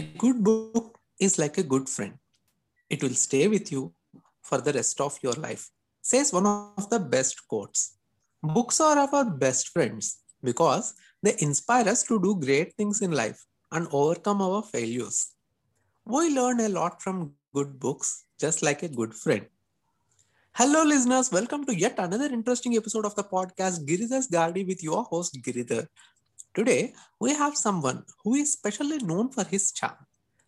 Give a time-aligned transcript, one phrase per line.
[0.00, 2.14] A good book is like a good friend.
[2.88, 3.92] It will stay with you
[4.40, 5.68] for the rest of your life,
[6.00, 7.98] says one of the best quotes.
[8.42, 13.44] Books are our best friends because they inspire us to do great things in life
[13.72, 15.34] and overcome our failures.
[16.06, 19.44] We learn a lot from good books, just like a good friend.
[20.52, 21.30] Hello, listeners.
[21.30, 25.88] Welcome to yet another interesting episode of the podcast Giridhar's Gardi with your host Giridhar.
[26.54, 29.96] Today, we have someone who is specially known for his charm,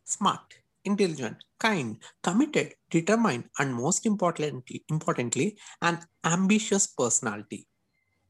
[0.05, 7.67] smart, intelligent, kind, committed, determined, and most importantly, importantly, an ambitious personality.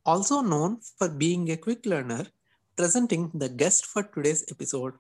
[0.05, 2.27] Also known for being a quick learner,
[2.77, 4.95] presenting the guest for today's episode,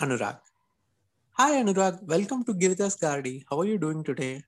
[0.00, 0.38] Anurag.
[1.32, 2.02] Hi, Anurag.
[2.02, 3.44] Welcome to Giridhar's Gardi.
[3.50, 4.42] How are you doing today?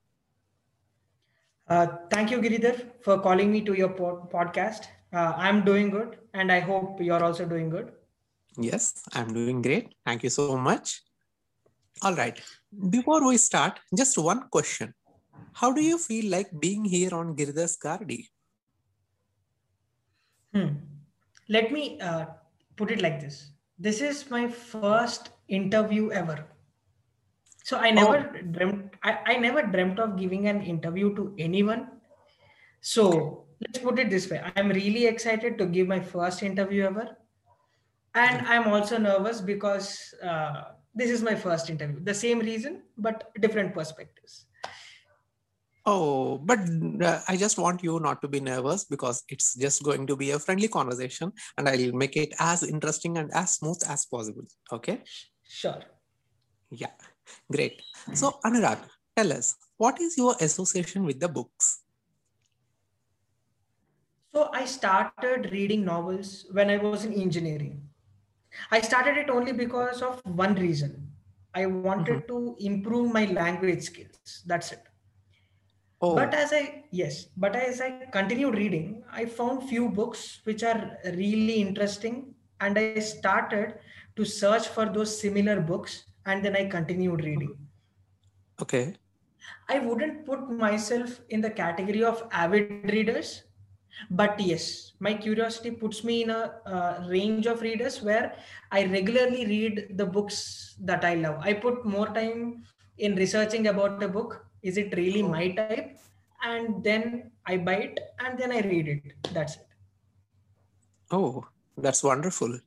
[1.69, 4.87] Uh, thank you, Giridhar, for calling me to your pod- podcast.
[5.13, 7.93] Uh, I'm doing good, and I hope you're also doing good.
[8.59, 9.95] Yes, I'm doing great.
[10.05, 11.03] Thank you so much.
[12.03, 12.39] All right.
[12.91, 14.95] Before we start, just one question.
[15.55, 18.29] How do you feel like being here on Giridhar's Gardi?
[20.55, 20.69] Hmm.
[21.49, 22.27] Let me uh,
[22.77, 26.45] put it like this this is my first interview ever.
[27.65, 28.43] So I never Oh.
[28.53, 31.89] dreamt, I, I never dreamt of giving an interview to anyone.
[32.81, 37.17] So let's put it this way I'm really excited to give my first interview ever.
[38.15, 40.63] And I'm also nervous because uh,
[40.95, 42.01] this is my first interview.
[42.03, 44.47] The same reason, but different perspectives.
[45.87, 46.59] Oh, but
[47.01, 50.33] uh, I just want you not to be nervous because it's just going to be
[50.33, 54.45] a friendly conversation and I'll make it as interesting and as smooth as possible.
[54.73, 55.01] Okay.
[55.49, 55.81] Sure.
[56.71, 56.93] Yeah.
[57.51, 57.81] Great.
[58.13, 58.81] So, Anurag,
[59.17, 61.81] tell us what is your association with the books?
[64.35, 67.83] So I started reading novels when I was in engineering.
[68.71, 71.11] I started it only because of one reason.
[71.55, 72.57] I wanted mm-hmm.
[72.57, 74.43] to improve my language skills.
[74.47, 74.83] That's it.
[76.01, 80.63] Oh, But as I yes, but as I continued reading, I found few books which
[80.63, 83.75] are really interesting and I started
[84.17, 87.57] to search for those similar books and then I continued reading.
[88.63, 88.95] okay.
[89.69, 93.45] I wouldn't put myself in the category of avid readers,
[94.11, 98.37] but yes, my curiosity puts me in a uh, range of readers where
[98.71, 101.39] I regularly read the books that I love.
[101.41, 102.65] I put more time
[102.99, 104.45] in researching about a book.
[104.63, 105.99] Is it really my type?
[106.43, 109.33] And then I buy it and then I read it.
[109.33, 109.67] That's it.
[111.11, 112.59] Oh, that's wonderful.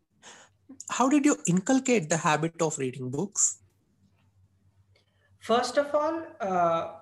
[0.89, 3.59] How did you inculcate the habit of reading books?
[5.39, 6.93] First of all, uh,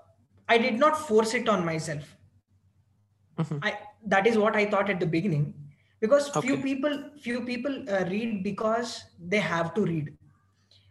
[0.47, 2.15] I did not force it on myself.
[3.37, 3.59] Mhm.
[3.63, 5.53] I that is what I thought at the beginning
[5.99, 10.17] because few people few people uh, read because they have to read.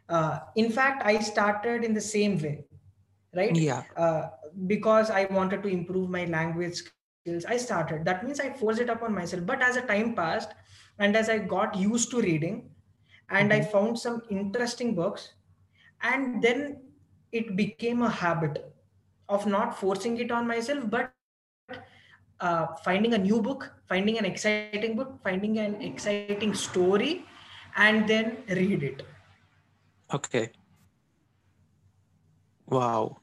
[0.08, 2.64] Uh, in fact, I started in the same way,
[3.34, 3.54] right?
[3.54, 3.82] Yeah.
[3.96, 4.28] Uh,
[4.66, 8.04] because I wanted to improve my language skills, I started.
[8.04, 9.44] That means I forced it upon myself.
[9.44, 10.50] But as a time passed,
[10.98, 12.70] and as I got used to reading,
[13.30, 15.34] and I found some interesting books,
[16.02, 16.80] and then
[17.32, 18.72] it became a habit
[19.28, 21.12] of not forcing it on myself, but
[22.40, 27.24] uh, finding a new book, finding an exciting book, finding an exciting story,
[27.76, 29.02] and then read it.
[30.12, 30.50] Okay.
[32.66, 33.18] Wow.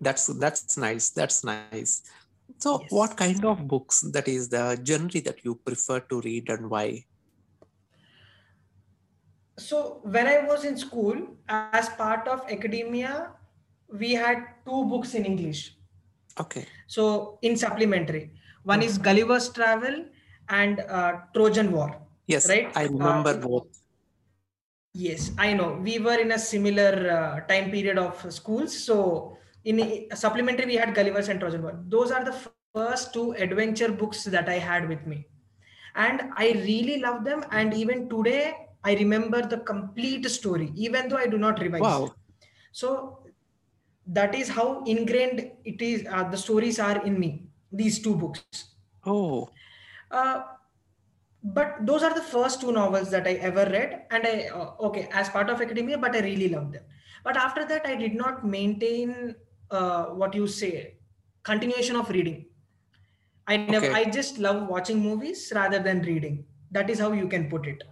[0.00, 1.10] That's that's nice.
[1.10, 2.02] That's nice.
[2.58, 2.90] So, Yes.
[2.90, 7.04] what kind of books that is the genre that you prefer to read and why?
[9.56, 11.16] So when I was in school,
[11.48, 13.32] as part of academia,
[13.92, 15.76] we had two books in English.
[16.38, 16.66] Okay.
[16.86, 18.32] So in supplementary,
[18.64, 20.04] one is Gulliver's Travel
[20.48, 21.96] and uh, Trojan War.
[22.26, 22.70] Yes, Right?
[22.76, 23.66] I Uh, remember it- both.
[24.92, 25.78] Yes, I know.
[25.82, 28.76] We were in a similar uh, time period of schools.
[28.76, 31.78] So in a supplementary, we had Gulliver's and Trojan War.
[31.86, 32.36] Those are the
[32.74, 35.26] first two adventure books that I had with me.
[35.94, 37.44] And I really love them.
[37.52, 41.82] And even today, I remember the complete story, even though I do not revise.
[41.82, 42.14] Wow.
[42.72, 43.18] So
[44.06, 46.04] that is how ingrained it is.
[46.10, 47.44] Uh, the stories are in me.
[47.72, 48.64] These two books.
[49.06, 49.50] Oh,
[50.10, 50.42] Uh,
[51.42, 55.08] but those are the first two novels that I ever read, and I uh, okay
[55.12, 56.82] as part of academia, but I really loved them.
[57.24, 59.34] But after that, I did not maintain
[59.70, 60.96] uh, what you say
[61.42, 62.46] continuation of reading.
[63.46, 63.86] I never.
[63.86, 63.94] Okay.
[63.94, 66.44] I just love watching movies rather than reading.
[66.72, 67.82] That is how you can put it.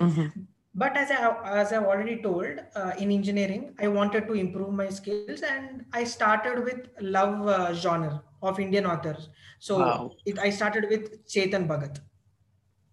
[0.00, 0.46] Mhm.
[0.74, 1.18] But as I
[1.64, 6.04] as I've already told, uh, in engineering, I wanted to improve my skills, and I
[6.04, 9.28] started with love uh, genre of Indian authors.
[9.58, 10.16] So Wow.
[10.24, 12.00] it, I started with Chetan Bhagat.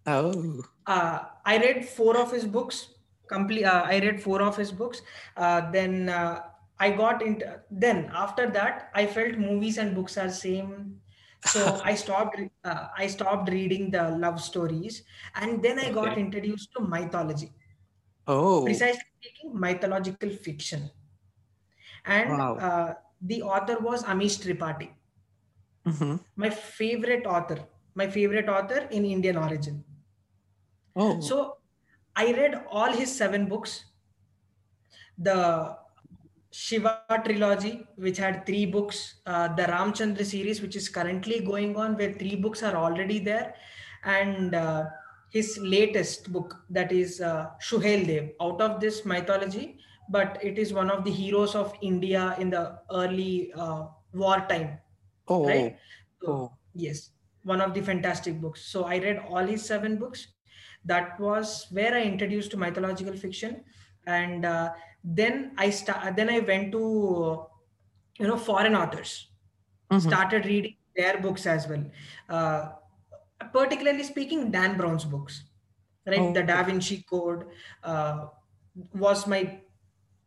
[0.06, 2.94] Oh, Uh, I read four of his books,
[3.26, 3.64] complete.
[3.64, 5.00] Uh, I read four of his books.
[5.36, 6.42] Uh, then uh,
[6.78, 7.62] I got into.
[7.70, 11.00] Then after that, I felt movies and books are same.
[11.40, 12.36] So I stopped.
[12.64, 15.04] Uh, I stopped reading the love stories,
[15.34, 16.18] and then I got Okay.
[16.18, 17.52] introduced to mythology.
[18.26, 20.90] Oh, Precisely speaking, mythological fiction.
[22.04, 22.58] And wow.
[22.58, 24.94] uh, the author was Amish Tripathi,
[25.84, 27.58] hmm my favorite author.
[27.94, 29.84] My favorite author in Indian origin.
[30.96, 31.58] Oh, So
[32.16, 33.84] I read all his seven books.
[35.18, 35.76] The
[36.50, 41.96] Shiva trilogy, which had three books, uh, the Ramchandra series, which is currently going on,
[41.96, 43.54] where three books are already there,
[44.04, 44.84] and uh,
[45.30, 49.78] his latest book, that is uh, Suheldev, out of this mythology,
[50.08, 54.78] but it is one of the heroes of India in the early uh, wartime
[55.28, 55.76] oh, right?
[56.22, 56.52] so oh.
[56.74, 57.10] yes
[57.44, 58.62] one of the fantastic books.
[58.62, 60.28] So i read all his seven books.
[60.84, 63.64] That was where i introduced to mythological fiction.
[64.06, 64.70] And uh,
[65.02, 67.46] then i start then i went to
[68.18, 69.28] you know foreign authors.
[69.92, 70.00] Mhm.
[70.00, 71.84] started reading their books as well.
[72.28, 72.72] Uh,
[73.52, 75.44] particularly speaking dan brown's books
[76.06, 76.34] right?
[76.34, 77.46] The Oh, da vinci code
[77.82, 78.26] uh,
[78.94, 79.60] was my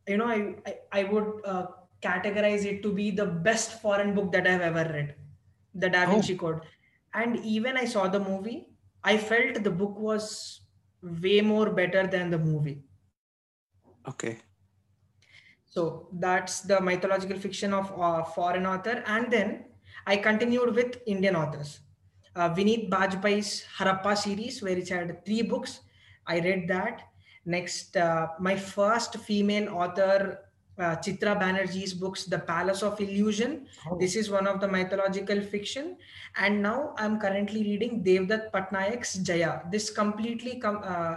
[0.07, 1.67] you know i i, I would uh,
[2.01, 5.15] categorize it to be the best foreign book that i've ever read
[5.75, 6.61] the da oh, vinci code.
[7.13, 8.67] And even i saw the movie
[9.03, 10.61] i felt the book was
[11.01, 12.83] way more better than the movie.
[14.07, 14.37] Okay.
[15.65, 19.03] so that's the mythological fiction of a foreign author.
[19.05, 19.65] And then
[20.05, 21.79] i continued with indian authors.
[22.35, 25.79] Uh, vineet bajpai's harappa series where it had three books.
[26.27, 27.01] I read that.
[27.45, 30.39] Next uh, my first female author
[30.79, 33.67] uh, chitra banerjee's books the palace of illusion.
[33.89, 35.97] Oh, this is one of the mythological fiction.
[36.35, 39.61] And now i'm currently reading devdutt Pattanaik's jaya.
[39.71, 41.15] This completely com- uh,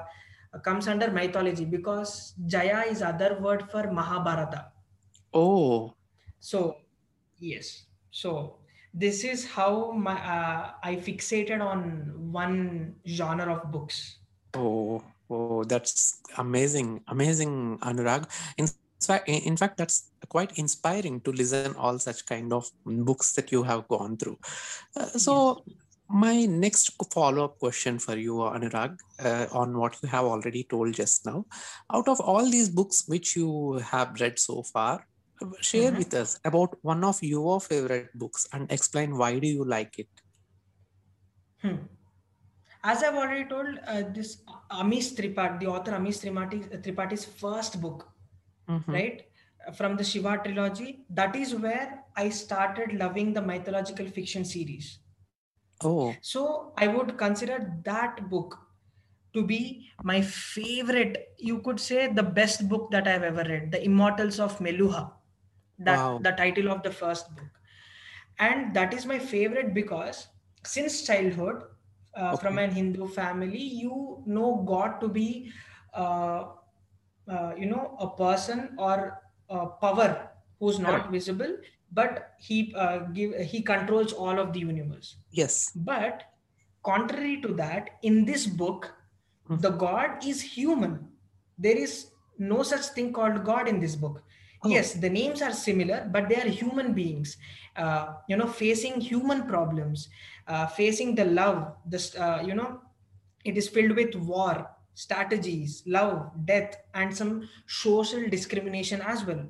[0.63, 4.67] comes under mythology because jaya is other word for mahabharata.
[5.33, 5.95] Oh,
[6.41, 6.77] so
[7.39, 7.85] yes.
[8.11, 8.57] So
[8.93, 14.19] this is how my uh, i fixated on one genre of books.
[14.55, 18.27] Oh, oh, that's amazing, amazing, Anurag.
[18.59, 18.67] In
[19.01, 23.63] fact, in fact, that's quite inspiring to listen all such kind of books that you
[23.63, 24.39] have gone through.
[24.97, 25.65] Uh, yes so,
[26.09, 31.25] my next follow-up question for you, Anurag, uh, on what you have already told just
[31.25, 31.47] now.
[31.93, 35.07] Out of all these books which you have read so far,
[35.61, 35.99] share Mhm.
[35.99, 40.09] with us about one of your favorite books and explain why do you like it.
[41.63, 41.77] Hmm.
[42.83, 48.09] As I've already told, uh, this Amish Tripathi, the author Amish Tripathi, Tripathi's first book,
[48.71, 48.95] Mhm.
[48.95, 49.29] right,
[49.75, 55.01] from the Shiva trilogy, that is where I started loving the mythological fiction series.
[55.83, 58.59] Oh, So I would consider that book
[59.33, 61.35] to be my favorite.
[61.39, 65.13] You could say the best book that I've ever read, The Immortals of Meluha.
[65.79, 66.23] That wow.
[66.23, 67.49] the title of the first book
[68.39, 70.29] and that is my favorite because
[70.65, 71.65] since childhood
[72.15, 72.61] uh, from Okay.
[72.61, 75.53] an hindu family you know god to be
[75.95, 76.45] uh,
[77.29, 81.57] uh, you know a person or a power who's not visible
[81.93, 85.17] but he uh, give he controls all of the universe.
[85.31, 85.73] Yes.
[85.75, 86.23] but
[86.83, 88.95] contrary to that in this book
[89.49, 89.61] Mhm.
[89.61, 91.09] the god is human.
[91.59, 94.23] There is no such thing called god in this book.
[94.63, 97.37] Oh, yes the names are similar but they are human beings.
[97.77, 100.09] Uh, you know facing human problems
[100.47, 102.81] uh, facing the love this uh, you know
[103.45, 104.71] it is filled with war
[105.05, 109.43] strategies love death and some social discrimination as well.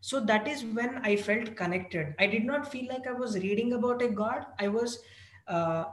[0.00, 2.14] So that is when i felt connected.
[2.18, 4.46] I did not feel like i was reading about a god.
[4.58, 4.98] I was
[5.46, 5.84] uh,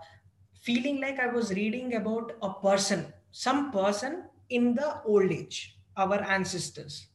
[0.68, 6.22] feeling like i was reading about a person some person in the old age our
[6.38, 7.08] ancestors.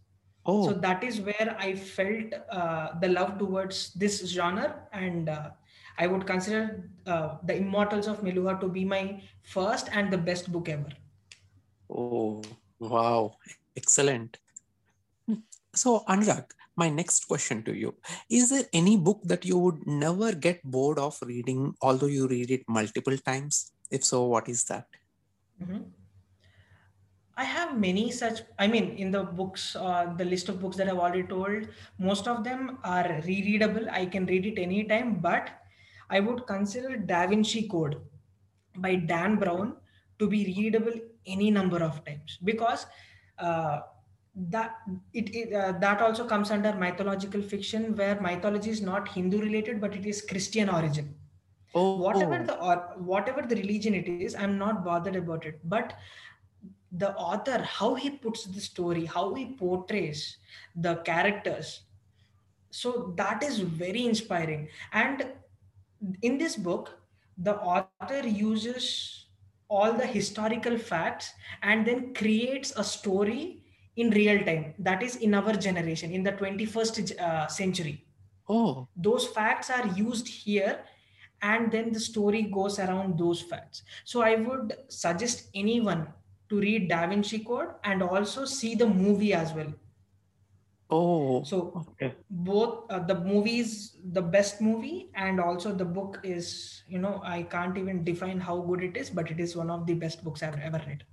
[0.47, 0.67] Oh.
[0.67, 5.51] so that is where i felt uh, the love towards this genre and uh,
[5.99, 9.03] i would consider uh, the immortals of meluha to be my
[9.43, 10.93] first and the best book ever
[11.91, 12.43] oh,
[12.79, 13.37] wow.
[13.77, 14.39] Excellent.
[15.75, 17.95] So, Anurag, my next question to you
[18.29, 22.51] is there any book that you would never get bored of reading, although you read
[22.51, 23.73] it multiple times?
[23.91, 24.87] If so, what is that?
[25.63, 25.85] Mhm.
[27.37, 28.43] I have many such.
[28.59, 31.69] I mean, in the books, uh, the list of books that I've already told,
[31.99, 33.89] most of them are rereadable.
[33.91, 35.51] I can read it anytime, but
[36.11, 38.01] I would consider Da Vinci Code
[38.77, 39.77] by Dan Brown
[40.21, 40.93] to be readable
[41.27, 42.39] any number of times.
[42.45, 42.87] Because
[43.39, 43.81] uh,
[44.37, 44.77] that
[45.13, 49.81] it, it uh, that also comes under mythological fiction where mythology is not Hindu related,
[49.81, 51.15] but it is Christian origin.
[51.75, 51.97] Oh.
[51.97, 55.61] Whatever the or whatever the religion it is i'm not bothered about it.
[55.65, 55.95] But
[56.93, 60.39] the author how he puts the story how he portrays
[60.75, 61.83] the characters
[62.71, 64.69] so that is very inspiring.
[64.93, 65.27] And
[66.23, 66.99] in this book
[67.37, 69.20] the author uses
[69.71, 73.63] all the historical facts and then creates a story
[73.97, 74.75] in real time.
[74.79, 78.05] That is in our generation in the 21st uh, century.
[78.49, 78.89] Oh.
[78.97, 80.81] Those facts are used here
[81.43, 83.83] and then the story goes around those facts.
[84.05, 86.09] So i would suggest anyone
[86.49, 89.73] to read da vinci code and also see the movie as well
[90.91, 92.15] oh so okay.
[92.31, 97.43] both uh, the movies the best movie and also the book is you know i
[97.43, 100.43] can't even define how good it is but it is one of the best books
[100.43, 101.05] i've ever read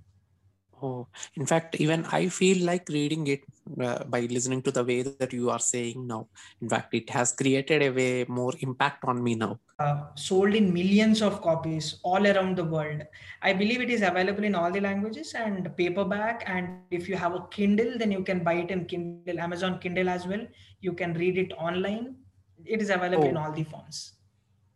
[0.82, 3.42] Oh, in fact, even I feel like reading it
[3.82, 6.28] uh, by listening to the way that you are saying now.
[6.48, 9.58] In fact, it has created a way more impact on me now.
[9.78, 13.02] uh, sold in millions of copies all around the world.
[13.42, 16.42] I believe it is available in all the languages and paperback.
[16.46, 20.08] And if you have a Kindle, then you can buy it in Kindle, Amazon Kindle
[20.08, 20.44] as well.
[20.80, 22.16] You can read it online.
[22.64, 23.40] It is available in Oh.
[23.42, 24.17] all the forms.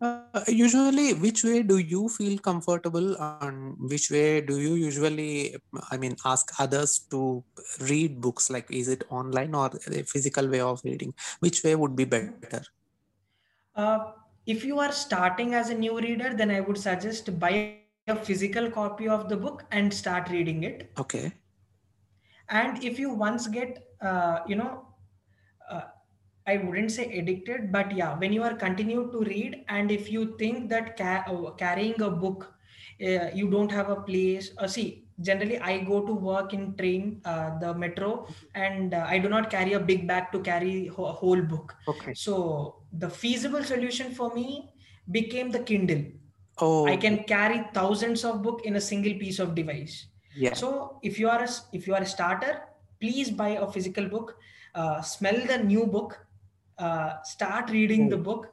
[0.02, 5.56] Uh, usually, which way do you feel comfortable, and which way do you usually,
[5.90, 7.44] I mean, ask others to
[7.80, 8.50] read books?
[8.50, 11.14] Like, is it online or a physical way of reading?
[11.40, 12.62] Which way would be better?
[13.76, 14.12] Uh,
[14.47, 17.78] if you are starting as a new reader, then I would suggest buy
[18.09, 20.90] a physical copy of the book and start reading it.
[20.99, 21.32] Okay.
[22.49, 24.87] and if you once get uh, you know
[25.71, 25.82] uh,
[26.46, 30.37] i wouldn't say addicted but yeah when you are continue to read and if you
[30.38, 32.52] think that ca- uh, carrying a book
[33.02, 37.20] uh, you don't have a place uh, see generally i go to work in train
[37.25, 40.92] uh, the metro and uh, i do not carry a big bag to carry a
[40.92, 41.75] whole book.
[41.88, 42.14] Okay.
[42.14, 44.70] so the feasible solution for me
[45.11, 46.02] became the kindle.
[46.58, 50.06] Oh, i can carry thousands of book in a single piece of device.
[50.34, 50.54] Yeah.
[50.54, 52.62] so if you are a if you are a starter
[53.00, 54.37] please buy a physical book
[54.75, 56.26] uh, smell the new book
[56.86, 58.26] uh, start reading the Oh.
[58.28, 58.46] book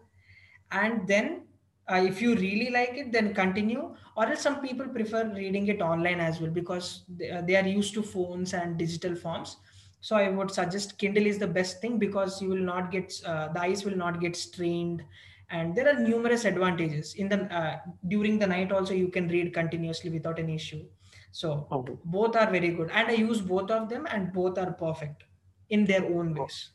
[0.72, 1.48] and then
[1.92, 3.96] uh, if you really like it then continue.
[4.16, 7.66] Or else some people prefer reading it online as well because they, uh, they are
[7.68, 9.58] used to phones and digital forms.
[10.02, 13.50] So i would suggest kindle is the best thing because you will not get uh,
[13.54, 15.04] the eyes will not get strained.
[15.52, 17.16] And there are numerous advantages.
[17.16, 20.86] In the uh, during the night also you can read continuously without any issue.
[21.32, 22.00] So Oh.
[22.04, 22.92] both are very good.
[22.92, 25.24] And i use both of them and both are perfect
[25.70, 26.72] in their own ways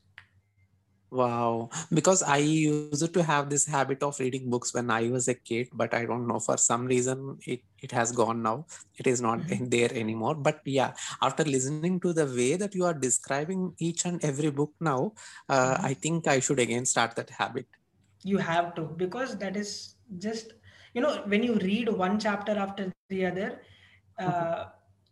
[1.15, 5.35] Wow, because I used to have this habit of reading books when I was a
[5.35, 8.67] kid, but I don't know for some reason it, it has gone now.
[8.99, 9.67] It is not Mhm.
[9.71, 10.35] there anymore.
[10.35, 10.93] But yeah,
[11.23, 15.13] after listening to the way that you are describing each and every book now,
[15.49, 15.83] uh, Mhm.
[15.83, 17.67] I think I should again start that habit.
[18.23, 20.53] you have to because that is just
[20.95, 23.39] you know when you read one chapter after the other
[24.03, 24.65] uh,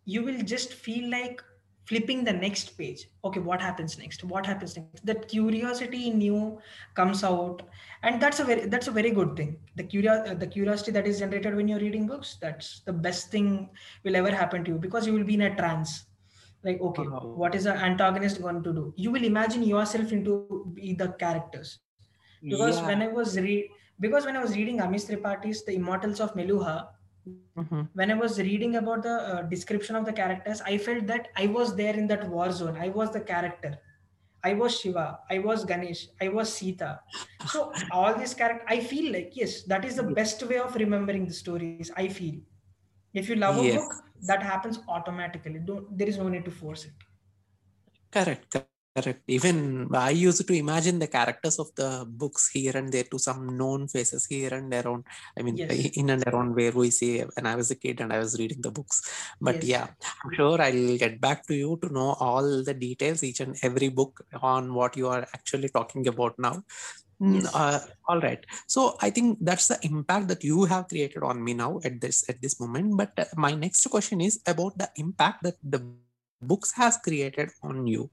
[0.05, 1.43] you will just feel like
[1.85, 3.09] flipping the next page.
[3.25, 4.25] Okay what happens next?
[4.25, 5.05] What happens next?
[5.07, 6.59] That curiosity in you
[6.95, 7.63] comes out.
[8.03, 9.57] And that's a very that's a very good thing.
[9.77, 13.31] The curiosity uh, the curiosity that is generated when you're reading books that's the best
[13.31, 13.69] thing
[14.05, 16.05] will ever happen to you because you will be in a trance.
[16.65, 17.33] Like okay Wow.
[17.45, 18.95] what is the antagonist going to do?
[18.97, 21.79] You will imagine yourself into be the characters.
[22.43, 22.87] Because Yeah.
[22.87, 23.71] when I was re-
[24.01, 26.89] because when I was reading Amish Tripathi's The Immortals of Meluha,
[27.27, 27.89] Mhm.
[27.95, 31.47] when I was reading about the uh, description of the characters, I felt that I
[31.47, 32.77] was there in that war zone.
[32.77, 33.79] I was the character.
[34.45, 35.21] I was Shiva.
[35.31, 36.09] I was Ganesh.
[36.21, 37.01] I was Sita.
[37.47, 41.27] So all these characters, I feel like yes, that is the best way of remembering
[41.27, 41.91] the stories.
[41.97, 42.41] I feel
[43.15, 45.61] if you love a book, that happens automatically.
[45.65, 46.93] Don't there is no need to force it.
[48.11, 49.23] Correct, cor- correct.
[49.27, 53.57] Even I used to imagine the characters of the books here and there to some
[53.57, 55.05] known faces here and around.
[55.39, 55.97] I mean, Yes.
[55.97, 58.61] in and around where we see when I was a kid and I was reading
[58.61, 59.03] the books.
[59.41, 59.65] But Yes.
[59.75, 59.87] yeah,
[60.25, 63.89] I'm sure I'll get back to you to know all the details, each and every
[63.89, 66.63] book on what you are actually talking about now.
[67.23, 67.55] Mm, Yes.
[67.55, 68.45] Uh, all right.
[68.67, 72.29] So I think that's the impact that you have created on me now at this
[72.29, 72.97] at this moment.
[72.97, 75.81] But uh, my next question is about the impact that the
[76.43, 78.11] books has created on you.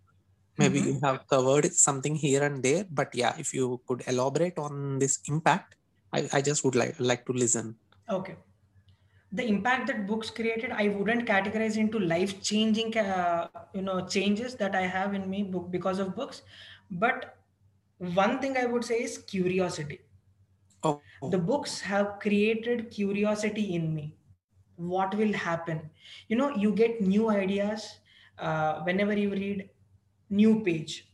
[0.59, 0.87] Maybe Mhm.
[0.87, 5.19] you have covered something here and there, but yeah, if you could elaborate on this
[5.27, 5.75] impact,
[6.13, 7.77] I, I just would like like to listen.
[8.09, 8.35] Okay.
[9.31, 14.75] The impact that books created, I wouldn't categorize into life-changing, uh, you know, changes that
[14.75, 16.41] I have in me book because of books.
[16.91, 17.37] But
[17.99, 20.01] one thing I would say is curiosity.
[20.83, 24.15] Oh, The books have created curiosity in me.
[24.75, 25.89] What will happen?
[26.27, 27.99] You know, you get new ideas
[28.37, 29.69] uh, whenever you read
[30.29, 31.05] new page.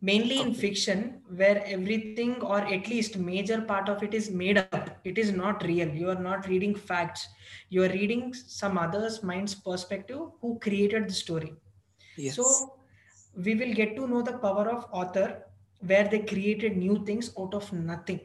[0.00, 4.98] Mainly in fiction, where everything or at least major part of it is made up.
[5.04, 5.88] It is not real.
[5.88, 7.26] You are not reading facts.
[7.70, 11.54] You are reading some others mind's perspective who created the story.
[12.16, 12.36] Yes.
[12.36, 12.74] so
[13.44, 15.42] we will get to know the power of author
[15.80, 18.20] where they created new things out of nothing.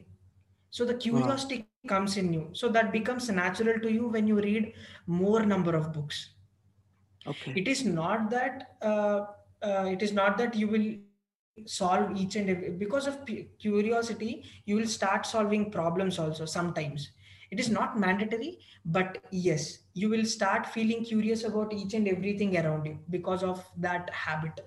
[0.69, 2.49] So the curiosity comes in you.
[2.53, 4.73] So that becomes natural to you when you read
[5.07, 6.29] more number of books.
[7.27, 7.53] Okay.
[7.55, 9.25] it is not that uh,
[9.61, 10.95] uh, it is not that you will
[11.65, 13.17] solve each and every because of
[13.59, 17.11] curiosity you will start solving problems also sometimes
[17.51, 22.55] it is not mandatory but yes you will start feeling curious about each and everything
[22.57, 24.61] around you because of that habit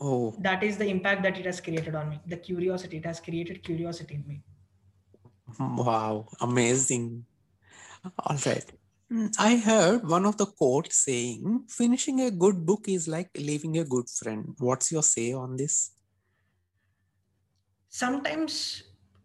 [0.00, 3.20] oh, that is the impact that it has created on me the curiosity it has
[3.20, 4.42] created curiosity in me
[5.58, 6.26] wow.
[6.40, 7.24] Amazing.
[8.18, 8.72] All right.
[9.10, 13.78] Mm, I heard one of the quotes saying, finishing a good book is like leaving
[13.78, 14.54] a good friend.
[14.58, 15.92] What's your say on this?
[17.88, 18.84] sometimes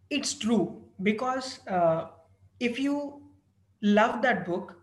[0.10, 2.08] it's true because uh,
[2.60, 3.22] if you
[3.82, 4.76] love that book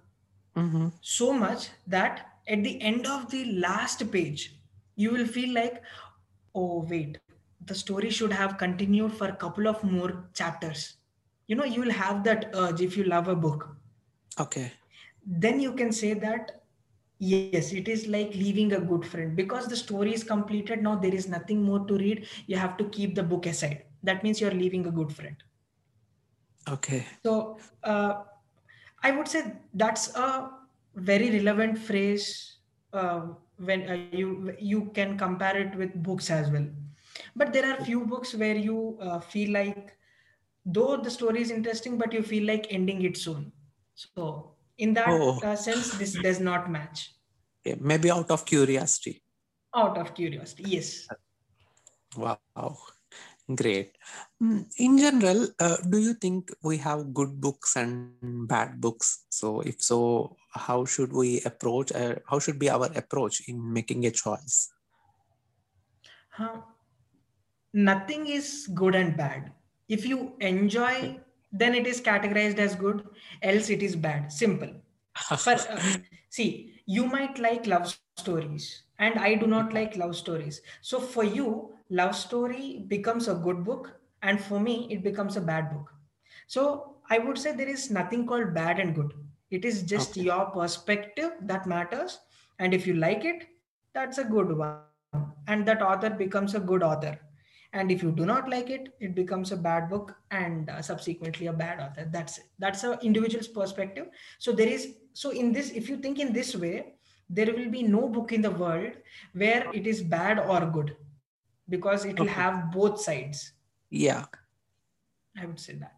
[0.56, 0.88] Mm-hmm.
[1.02, 4.56] so much that at the end of the last page
[4.96, 5.82] you will feel like
[6.54, 7.18] oh wait
[7.66, 10.96] the story should have continued for a couple of more chapters
[11.46, 13.68] you know you will have that urge if you love a book
[14.38, 14.72] Okay.
[15.26, 16.52] Then you can say that
[17.18, 21.06] yes it is like leaving a good friend because the story is completed now there
[21.14, 24.58] is nothing more to read you have to keep the book aside that means you're
[24.62, 25.36] leaving a good friend
[26.68, 27.06] Okay.
[27.24, 28.14] so uh,
[29.02, 30.50] I would say that's a
[30.94, 32.58] very relevant phrase
[32.92, 33.20] uh,
[33.58, 36.66] when uh, you you can compare it with books as well.
[37.34, 39.90] But there are few books where you uh, feel like
[40.64, 43.52] though the story is interesting, but you feel like ending it soon.
[43.94, 45.40] So in that Oh.
[45.42, 47.14] uh, sense, this does not match.
[47.66, 47.76] Okay.
[47.80, 49.22] Maybe out of curiosity.
[49.74, 51.06] Out of curiosity, yes.
[52.16, 52.78] Wow.
[53.54, 53.94] Great.
[54.42, 59.26] Mm, In general, uh, do you think we have good books and bad books?
[59.30, 61.92] So, if so, how should we approach?
[61.92, 64.72] Uh, how should be our approach in making a choice?
[66.30, 66.62] Huh.
[67.72, 69.52] Nothing is good and bad.
[69.88, 71.20] If you enjoy,
[71.52, 73.04] then it is categorized as good,
[73.42, 74.32] else it is bad.
[74.32, 74.70] Simple.
[75.38, 75.80] For, uh,
[76.30, 80.36] see, you might like love stories, and I do not like love stories.
[80.56, 83.86] So for you, love story becomes a good book,
[84.22, 85.92] and for me, it becomes a bad book.
[86.46, 89.12] So I would say there is nothing called bad and good.
[89.50, 90.20] It is just Okay.
[90.20, 92.18] your perspective that matters.
[92.58, 93.44] And if you like it,
[93.94, 94.80] that's a good one.
[95.46, 97.18] And that author becomes a good author.
[97.72, 101.46] And if you do not like it, it becomes a bad book and uh, subsequently
[101.48, 102.08] a bad author.
[102.10, 102.44] That's it.
[102.58, 104.06] That's an individual's perspective.
[104.38, 106.94] So there is, so in this, if you think in this way,
[107.28, 108.92] there will be no book in the world
[109.34, 110.96] where it is bad or good
[111.68, 112.34] because it will Okay.
[112.34, 113.52] have both sides.
[113.90, 114.24] yeah.
[115.38, 115.92] I would say that.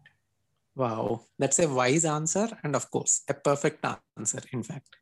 [0.75, 1.21] Wow.
[1.37, 3.85] That's a wise answer, and of course, a perfect
[4.17, 4.41] answer.
[4.51, 4.97] In fact,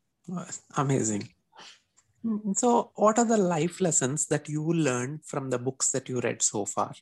[0.76, 1.28] amazing.
[2.28, 6.20] Mm, So, what are the life lessons that you learned from the books that you
[6.20, 6.94] read so far?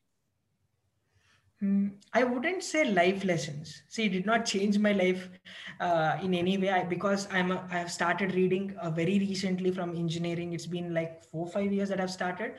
[1.61, 3.83] Hmm, I wouldn't say life lessons.
[3.89, 5.31] See, it did not change my life
[5.81, 9.71] uh, in any way I, because I'm a, I have started reading uh, very recently
[9.71, 10.53] from engineering.
[10.53, 12.57] It's been like four five years that I've started.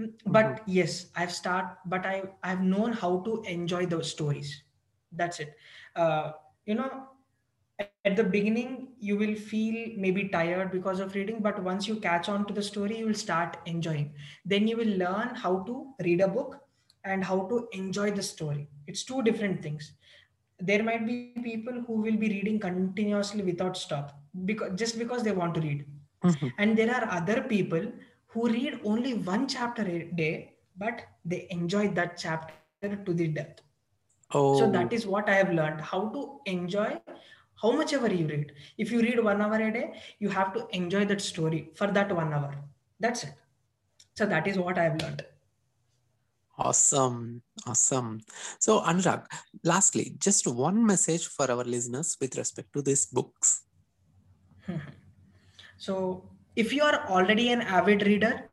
[0.00, 1.76] Mm, But yes, I've start.
[1.84, 4.62] But I I've known how to enjoy those stories.
[5.12, 5.54] That's it.
[5.94, 6.32] Uh,
[6.64, 7.07] you know,
[7.78, 12.28] at the beginning you will feel maybe tired because of reading but once you catch
[12.28, 14.12] on to the story you will start enjoying.
[14.44, 16.60] Then you will learn how to read a book
[17.04, 18.68] and how to enjoy the story.
[18.86, 19.92] It's two different things.
[20.60, 24.02] There might be people who will be reading continuously without stop
[24.44, 25.84] because just because they want to read.
[26.24, 26.52] Mhm.
[26.58, 27.84] and there are other people
[28.26, 33.62] who read only one chapter a day but they enjoy that chapter to the depth.
[34.32, 37.00] Oh, so that is what I have learned how to enjoy
[37.60, 38.52] how much ever you read.
[38.76, 42.14] If you read one hour a day, you have to enjoy that story for that
[42.14, 42.54] one hour.
[43.00, 43.34] That's it.
[44.14, 45.24] So that is what I have learned.
[46.58, 47.42] awesome.
[47.66, 48.20] Awesome.
[48.58, 49.26] So, Anurag,
[49.64, 53.62] lastly, just one message for our listeners with respect to these books.
[55.80, 58.50] So if you are already an avid reader,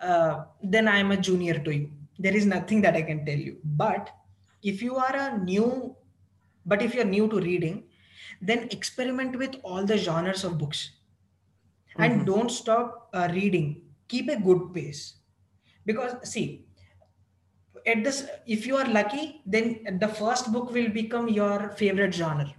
[0.00, 1.90] uh, then I am a junior to you.
[2.16, 3.56] There is nothing that I can tell you.
[3.64, 4.10] But
[4.62, 5.96] if you are a new,
[6.64, 7.82] but if you're new to reading,
[8.44, 10.90] then experiment with all the genres of books.
[11.98, 12.26] And Mhm.
[12.26, 13.82] don't stop uh, reading.
[14.08, 15.02] Keep a good pace.
[15.86, 16.66] Because see
[17.86, 22.52] at this if you are lucky then the first book will become your favorite genre.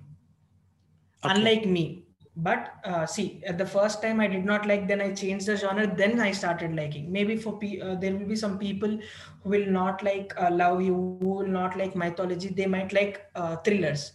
[1.23, 1.35] Okay.
[1.35, 2.01] unlike me.
[2.37, 5.55] But uh, see at the first time i did not like then i changed the
[5.55, 7.11] genre then i started liking.
[7.11, 8.97] Maybe for pe- uh, there will be some people
[9.43, 12.31] who will not like uh, love you who will not like mythology.
[12.49, 14.13] They might like uh, thrillers.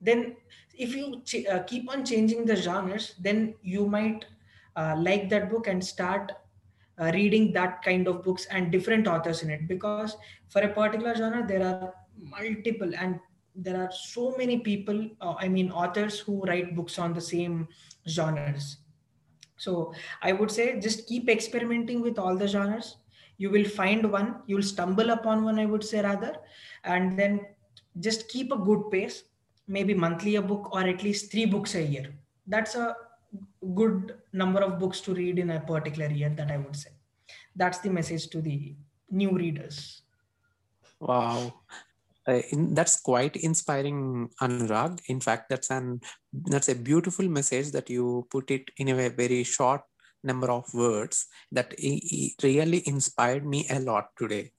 [0.00, 0.36] Then
[0.86, 4.24] if you ch- uh, keep on changing the genres then you might
[4.76, 6.32] uh, like that book and start
[7.00, 9.68] uh, reading that kind of books and different authors in it.
[9.68, 10.16] Because
[10.48, 13.18] for a particular genre there are multiple and
[13.54, 17.66] there are so many people uh, i mean authors who write books on the same
[18.08, 18.78] genres.
[19.56, 22.96] So i would say just keep experimenting with all the genres.
[23.38, 26.34] You will find one you will stumble upon one i would say rather
[26.84, 27.40] and then
[27.98, 29.24] just keep a good pace
[29.70, 32.12] maybe monthly a book or at least three books a year.
[32.46, 32.96] That's a
[33.74, 36.90] good number of books to read in a particular year that i would say.
[37.54, 38.74] That's the message to the
[39.10, 40.02] new readers.
[40.98, 41.54] Wow.
[42.26, 45.00] Uh, in, that's quite inspiring anurag.
[45.06, 46.00] In fact that's an
[46.32, 49.82] that's a beautiful message that you put it in a very short
[50.22, 54.50] number of words that it really inspired me a lot today.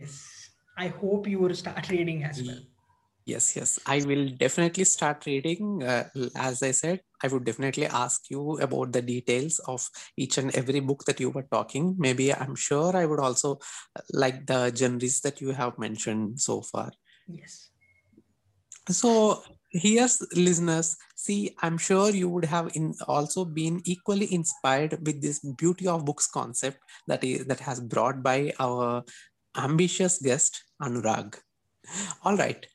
[0.00, 0.50] Yes.
[0.78, 2.62] I hope you will start reading as well
[3.26, 3.78] Yes, yes.
[3.86, 5.82] I will definitely start reading.
[5.82, 10.54] Uh, as I said, I would definitely ask you about the details of each and
[10.54, 11.96] every book that you were talking.
[11.98, 13.60] Maybe I'm sure I would also
[13.96, 16.92] uh, like the genres that you have mentioned so far.
[17.26, 17.70] Yes.
[18.90, 19.42] So
[19.74, 25.40] here's listeners see i'm sure you would have in also been equally inspired with this
[25.58, 29.02] beauty of books concept that is that has brought by our
[29.56, 31.34] ambitious guest anurag
[32.22, 32.68] all right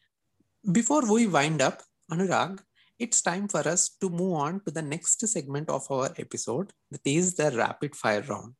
[0.71, 2.59] before we wind up, Anurag,
[2.97, 7.01] it's time for us to move on to the next segment of our episode, that
[7.05, 8.53] is the rapid fire round.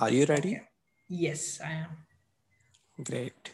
[0.00, 0.60] Are you ready?
[1.08, 3.04] Yes, I am.
[3.04, 3.52] Great.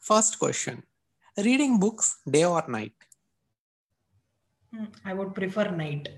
[0.00, 0.82] First question
[1.36, 2.94] Reading books day or night?
[4.72, 6.08] Hmm, I would prefer night.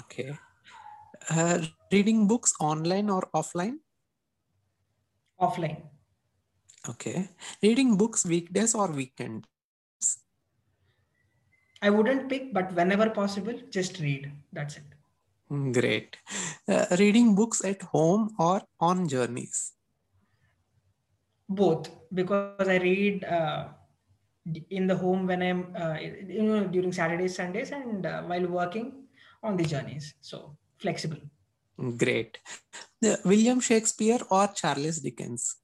[0.00, 0.36] Okay.
[1.30, 1.60] Uh,
[1.92, 3.76] reading books online or offline?
[5.40, 5.82] Offline.
[6.88, 7.28] Okay.
[7.62, 9.46] Reading books weekdays or weekend?
[11.82, 14.30] I wouldn't pick, but whenever possible, just read.
[14.52, 14.82] That's it.
[15.72, 16.16] Great.
[16.68, 19.72] Uh, reading books at home or on journeys?
[21.48, 23.68] Both, because I read uh,
[24.70, 29.04] in the home when I'm, uh, you know, during Saturdays, Sundays, and uh, while working
[29.42, 30.14] on the journeys.
[30.20, 31.18] So flexible.
[31.96, 32.38] Great.
[33.00, 35.56] The William Shakespeare or Charles Dickens?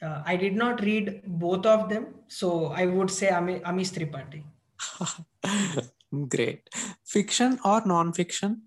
[0.00, 4.42] Uh, I did not read both of them, so I would say Ami, Amish Tripathi.
[6.28, 6.68] Great.
[7.04, 8.62] Fiction or non-fiction?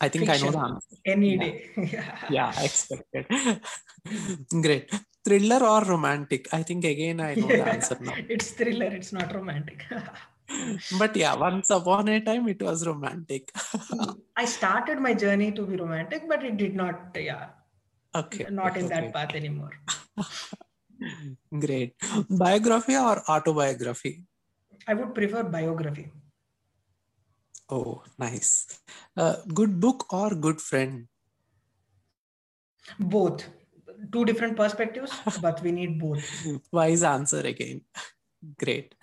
[0.00, 0.48] I think Fiction.
[0.48, 0.96] I know the answer.
[1.04, 1.40] Any yeah.
[1.40, 1.70] day.
[2.30, 3.26] yeah, I expected.
[4.62, 4.90] Great.
[5.24, 6.48] Thriller or romantic?
[6.52, 8.14] I think again I know yeah, the answer now.
[8.28, 9.84] It's thriller, it's not romantic.
[10.98, 13.50] but yeah, once upon a time it was romantic.
[13.54, 14.12] Hmm.
[14.36, 17.48] I started my journey to be romantic, but it did not, yeah.
[18.14, 18.46] Okay.
[18.50, 19.70] Not in that path anymore.
[21.58, 21.94] Great.
[22.28, 24.24] Biography or autobiography?
[24.86, 26.10] I would prefer biography.
[27.70, 28.66] Oh, nice.
[29.16, 31.06] Uh, good book or good friend?
[32.98, 33.46] Both.
[34.12, 35.12] Two different perspectives,
[35.42, 36.24] but we need both.
[36.72, 37.82] Wise answer again.
[38.58, 38.94] Great.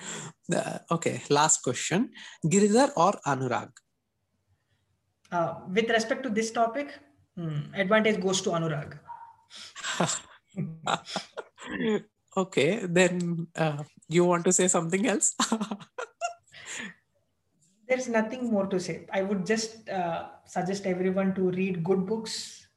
[0.53, 2.11] Uh, okay, last question.
[2.43, 3.69] Giridhar or Anurag?
[5.31, 6.97] Uh, with respect to this topic,
[7.35, 8.97] hmm, advantage goes to Anurag.
[12.37, 15.35] Okay, then uh, you want to say something else?
[17.87, 19.07] There's nothing more to say.
[19.11, 22.67] I would just uh, suggest everyone to read good books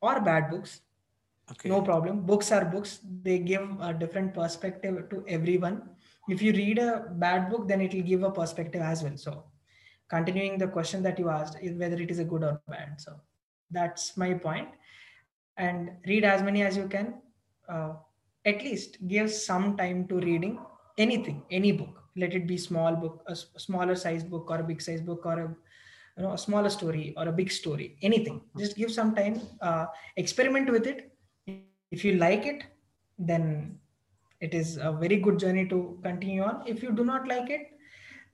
[0.00, 0.80] or bad books.
[1.50, 1.68] Okay.
[1.68, 2.20] No problem.
[2.20, 3.00] Books are books.
[3.22, 5.82] They give a different perspective to everyone.
[6.28, 9.16] If you read a bad book, then it will give a perspective as well.
[9.16, 9.44] So,
[10.08, 13.00] continuing the question that you asked, is whether it is a good or bad.
[13.00, 13.20] So,
[13.70, 14.68] that's my point.
[15.56, 17.14] And read as many as you can.
[17.68, 17.94] Uh,
[18.44, 20.58] at least give some time to reading
[20.98, 22.02] anything any book.
[22.16, 25.38] Let it be small book a smaller size book or a big size book or
[25.40, 25.56] a
[26.16, 28.42] you know a smaller story or a big story anything.
[28.58, 31.12] Just give some time uh, experiment with it.
[31.90, 32.64] If you like it
[33.18, 33.78] then
[34.40, 36.64] it is a very good journey to continue on.
[36.66, 37.68] If you do not like it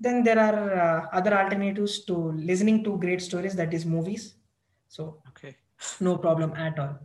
[0.01, 4.35] then there are uh, other alternatives to listening to great stories that is movies.
[4.89, 5.57] So okay.
[6.01, 6.99] no problem at all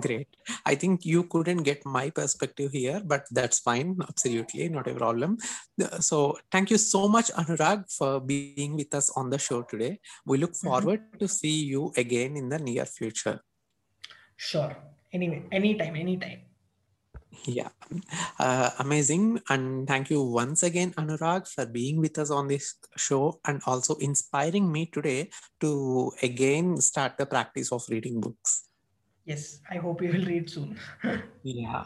[0.00, 0.28] great.
[0.64, 3.96] I think you couldn't get my perspective here, but that's fine.
[4.08, 5.38] Absolutely, not a problem.
[6.00, 10.00] So, thank you so much, Anurag, for being with us on the show today.
[10.24, 10.68] We look mm-hmm.
[10.68, 11.18] forward mm-hmm.
[11.18, 13.40] to see you again in the near future.
[14.36, 14.76] Sure.
[15.12, 16.40] Anyway, anytime, anytime.
[17.44, 17.68] Yeah,
[18.38, 19.40] uh, amazing.
[19.48, 23.96] And thank you once again, Anurag, for being with us on this show and also
[23.96, 28.68] inspiring me today to again start the practice of reading books.
[29.24, 30.76] Yes, I hope you will read soon.
[31.42, 31.84] yeah.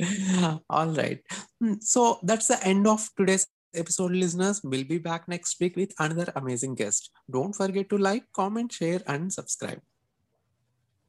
[0.70, 1.20] All right.
[1.60, 4.60] Hmm, so that's the end of today's episode, listeners.
[4.64, 7.10] We'll be back next week with another amazing guest.
[7.30, 9.80] Don't forget to like, comment, share, and subscribe.